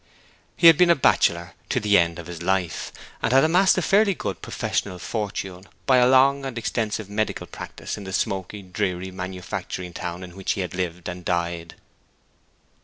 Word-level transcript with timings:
He 0.57 0.65
had 0.65 0.79
been 0.79 0.89
a 0.89 0.95
bachelor 0.95 1.53
to 1.69 1.79
the 1.79 1.99
end 1.99 2.17
of 2.17 2.25
his 2.25 2.41
life, 2.41 2.91
and 3.21 3.31
had 3.31 3.43
amassed 3.43 3.77
a 3.77 3.83
fairly 3.83 4.15
good 4.15 4.41
professional 4.41 4.97
fortune 4.97 5.65
by 5.85 5.97
a 5.97 6.07
long 6.07 6.43
and 6.43 6.57
extensive 6.57 7.07
medical 7.07 7.45
practice 7.45 7.97
in 7.99 8.03
the 8.03 8.11
smoky, 8.11 8.63
dreary, 8.63 9.11
manufacturing 9.11 9.93
town 9.93 10.23
in 10.23 10.35
which 10.35 10.53
he 10.53 10.61
had 10.61 10.73
lived 10.73 11.07
and 11.07 11.23
died. 11.23 11.75